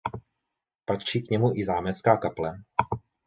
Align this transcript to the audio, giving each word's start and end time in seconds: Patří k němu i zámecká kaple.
Patří 0.85 1.21
k 1.21 1.29
němu 1.29 1.51
i 1.55 1.65
zámecká 1.65 2.17
kaple. 2.17 2.63